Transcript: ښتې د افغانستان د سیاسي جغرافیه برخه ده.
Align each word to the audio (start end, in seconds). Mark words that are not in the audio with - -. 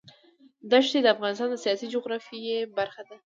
ښتې 0.87 0.99
د 1.03 1.07
افغانستان 1.15 1.49
د 1.51 1.55
سیاسي 1.63 1.85
جغرافیه 1.93 2.57
برخه 2.77 3.01
ده. 3.09 3.15